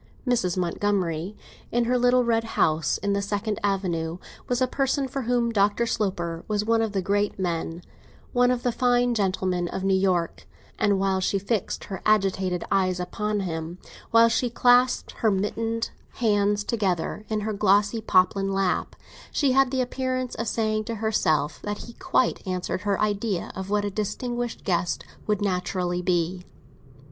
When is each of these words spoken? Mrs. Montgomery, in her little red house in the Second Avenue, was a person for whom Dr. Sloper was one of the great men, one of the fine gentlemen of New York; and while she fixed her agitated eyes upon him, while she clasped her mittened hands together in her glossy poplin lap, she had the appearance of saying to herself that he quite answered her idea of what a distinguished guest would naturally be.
Mrs. 0.27 0.57
Montgomery, 0.57 1.37
in 1.71 1.85
her 1.85 1.95
little 1.95 2.23
red 2.23 2.43
house 2.43 2.97
in 3.03 3.13
the 3.13 3.21
Second 3.21 3.59
Avenue, 3.63 4.17
was 4.47 4.59
a 4.59 4.65
person 4.65 5.07
for 5.07 5.21
whom 5.21 5.51
Dr. 5.51 5.85
Sloper 5.85 6.43
was 6.47 6.65
one 6.65 6.81
of 6.81 6.93
the 6.93 7.03
great 7.03 7.37
men, 7.37 7.83
one 8.33 8.49
of 8.49 8.63
the 8.63 8.71
fine 8.71 9.13
gentlemen 9.13 9.67
of 9.67 9.83
New 9.83 9.93
York; 9.93 10.47
and 10.79 10.99
while 10.99 11.19
she 11.19 11.37
fixed 11.37 11.83
her 11.83 12.01
agitated 12.03 12.63
eyes 12.71 12.99
upon 12.99 13.41
him, 13.41 13.77
while 14.09 14.27
she 14.27 14.49
clasped 14.49 15.11
her 15.17 15.29
mittened 15.29 15.91
hands 16.13 16.63
together 16.63 17.23
in 17.29 17.41
her 17.41 17.53
glossy 17.53 18.01
poplin 18.01 18.51
lap, 18.51 18.95
she 19.31 19.51
had 19.51 19.69
the 19.69 19.81
appearance 19.81 20.33
of 20.33 20.47
saying 20.47 20.83
to 20.85 20.95
herself 20.95 21.59
that 21.61 21.77
he 21.85 21.93
quite 21.93 22.41
answered 22.47 22.81
her 22.81 22.99
idea 22.99 23.51
of 23.55 23.69
what 23.69 23.85
a 23.85 23.91
distinguished 23.91 24.63
guest 24.63 25.03
would 25.27 25.43
naturally 25.43 26.01
be. 26.01 26.43